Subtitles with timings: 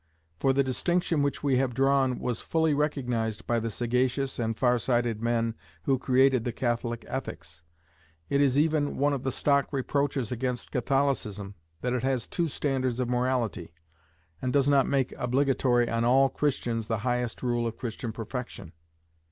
[0.39, 4.79] For the distinction which we have drawn was fully recognized by the sagacious and far
[4.79, 7.61] sighted men who created the Catholic ethics.
[8.27, 12.99] It is even one of the stock reproaches against Catholicism, that it has two standards
[12.99, 13.75] of morality,
[14.41, 18.71] and does not make obligatory on all Christians the highest rule of Christian perfection.